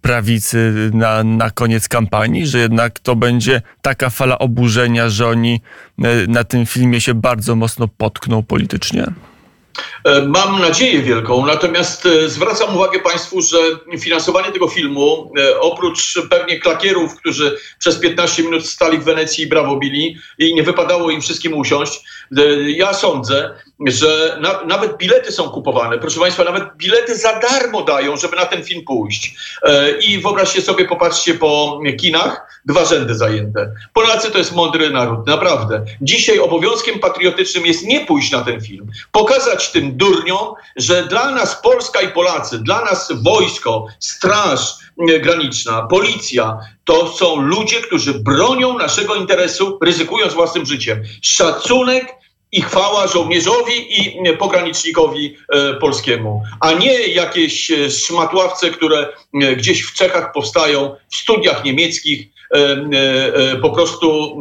prawicy 0.01 0.91
na, 0.93 1.23
na 1.23 1.51
koniec 1.51 1.87
kampanii, 1.87 2.47
że 2.47 2.59
jednak 2.59 2.99
to 2.99 3.15
będzie 3.15 3.61
taka 3.81 4.09
fala 4.09 4.39
oburzenia, 4.39 5.09
że 5.09 5.27
oni 5.27 5.61
na 6.27 6.43
tym 6.43 6.65
filmie 6.65 7.01
się 7.01 7.13
bardzo 7.13 7.55
mocno 7.55 7.87
potkną 7.87 8.43
politycznie? 8.43 9.07
E, 10.03 10.21
mam 10.21 10.61
nadzieję 10.61 11.01
wielką, 11.01 11.45
natomiast 11.45 12.05
e, 12.05 12.29
zwracam 12.29 12.75
uwagę 12.75 12.99
Państwu, 12.99 13.41
że 13.41 13.57
finansowanie 13.99 14.51
tego 14.51 14.67
filmu, 14.67 15.31
e, 15.39 15.59
oprócz 15.59 16.21
pewnie 16.29 16.59
klakierów, 16.59 17.15
którzy 17.15 17.57
przez 17.79 17.99
15 17.99 18.43
minut 18.43 18.65
stali 18.65 18.97
w 18.97 19.03
Wenecji 19.03 19.43
i 19.43 19.47
brawo 19.47 19.75
bili 19.75 20.17
i 20.37 20.53
nie 20.53 20.63
wypadało 20.63 21.11
im 21.11 21.21
wszystkim 21.21 21.53
usiąść, 21.53 22.01
ja 22.67 22.93
sądzę, 22.93 23.53
że 23.87 24.37
na, 24.41 24.61
nawet 24.65 24.97
bilety 24.97 25.31
są 25.31 25.49
kupowane. 25.49 25.97
Proszę 25.97 26.19
Państwa, 26.19 26.43
nawet 26.43 26.63
bilety 26.77 27.17
za 27.17 27.39
darmo 27.39 27.81
dają, 27.81 28.17
żeby 28.17 28.35
na 28.35 28.45
ten 28.45 28.63
film 28.63 28.81
pójść. 28.85 29.35
I 30.07 30.19
wyobraźcie 30.19 30.61
sobie, 30.61 30.85
popatrzcie 30.85 31.33
po 31.33 31.79
kinach, 31.99 32.61
dwa 32.65 32.85
rzędy 32.85 33.15
zajęte. 33.15 33.71
Polacy 33.93 34.31
to 34.31 34.37
jest 34.37 34.55
mądry 34.55 34.89
naród, 34.89 35.27
naprawdę. 35.27 35.85
Dzisiaj 36.01 36.39
obowiązkiem 36.39 36.99
patriotycznym 36.99 37.65
jest 37.65 37.85
nie 37.85 38.05
pójść 38.05 38.31
na 38.31 38.41
ten 38.41 38.61
film, 38.61 38.87
pokazać 39.11 39.71
tym 39.71 39.97
durniom, 39.97 40.53
że 40.75 41.03
dla 41.03 41.31
nas 41.31 41.61
Polska 41.61 42.01
i 42.01 42.07
Polacy, 42.07 42.59
dla 42.59 42.85
nas 42.85 43.11
wojsko, 43.23 43.87
straż 43.99 44.75
graniczna, 44.99 45.81
policja, 45.81 46.57
to 46.85 47.07
są 47.07 47.41
ludzie, 47.41 47.81
którzy 47.81 48.13
bronią 48.13 48.77
naszego 48.77 49.15
interesu, 49.15 49.79
ryzykując 49.81 50.33
własnym 50.33 50.65
życiem. 50.65 51.03
Szacunek 51.21 52.19
i 52.51 52.61
chwała 52.61 53.07
żołnierzowi 53.07 54.01
i 54.01 54.37
pogranicznikowi 54.37 55.37
e, 55.49 55.73
polskiemu, 55.73 56.43
a 56.59 56.71
nie 56.71 57.07
jakieś 57.07 57.71
e, 57.71 57.91
szmatławce, 57.91 58.69
które 58.69 59.07
e, 59.41 59.55
gdzieś 59.55 59.81
w 59.81 59.93
Czechach 59.93 60.33
powstają 60.33 60.95
w 61.11 61.15
studiach 61.15 61.63
niemieckich, 61.63 62.27
po 63.61 63.69
prostu 63.69 64.37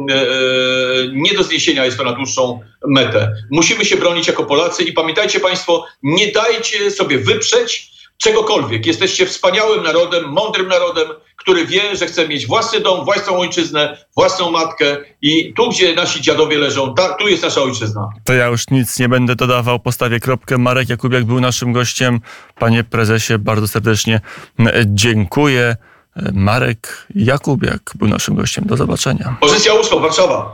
nie 1.13 1.33
do 1.33 1.43
zniesienia 1.43 1.85
jest 1.85 1.97
to 1.97 2.03
na 2.03 2.11
dłuższą 2.11 2.59
metę. 2.87 3.31
Musimy 3.51 3.85
się 3.85 3.97
bronić 3.97 4.27
jako 4.27 4.45
Polacy 4.45 4.83
i 4.83 4.93
pamiętajcie 4.93 5.39
Państwo, 5.39 5.85
nie 6.03 6.31
dajcie 6.31 6.91
sobie 6.91 7.17
wyprzeć 7.17 7.91
czegokolwiek. 8.19 8.85
Jesteście 8.85 9.25
wspaniałym 9.25 9.83
narodem, 9.83 10.23
mądrym 10.25 10.67
narodem, 10.67 11.07
który 11.35 11.65
wie, 11.65 11.95
że 11.95 12.05
chce 12.07 12.27
mieć 12.27 12.47
własny 12.47 12.79
dom, 12.79 13.05
własną 13.05 13.37
ojczyznę, 13.37 13.97
własną 14.15 14.51
matkę 14.51 14.97
i 15.21 15.53
tu, 15.53 15.69
gdzie 15.69 15.95
nasi 15.95 16.21
dziadowie 16.21 16.57
leżą, 16.57 16.93
ta, 16.93 17.13
tu 17.13 17.27
jest 17.27 17.43
nasza 17.43 17.61
ojczyzna. 17.61 18.09
To 18.23 18.33
ja 18.33 18.47
już 18.47 18.69
nic 18.71 18.99
nie 18.99 19.09
będę 19.09 19.35
dodawał, 19.35 19.79
postawię 19.79 20.19
kropkę. 20.19 20.57
Marek 20.57 20.89
Jakubiak 20.89 21.25
był 21.25 21.39
naszym 21.41 21.73
gościem. 21.73 22.21
Panie 22.59 22.83
prezesie, 22.83 23.33
bardzo 23.39 23.67
serdecznie 23.67 24.21
dziękuję. 24.85 25.75
Marek 26.33 27.07
Jakubiak 27.15 27.81
był 27.95 28.07
naszym 28.07 28.35
gościem. 28.35 28.63
Do 28.67 28.77
zobaczenia. 28.77 29.37
Pozycja 29.41 29.73
ósma, 29.73 29.99
Warszawa. 29.99 30.47